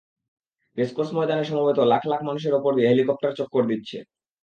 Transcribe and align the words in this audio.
Racecourse 0.77 1.09
ময়দানে 1.13 1.43
সমবেত 1.43 1.79
লাখ 1.91 2.03
লাখ 2.11 2.19
মানুষের 2.23 2.53
ওপর 2.53 2.71
দিয়ে 2.75 2.89
হেলিকপ্টার 2.89 3.37
চক্কর 3.39 3.63
দিচ্ছে। 3.67 3.97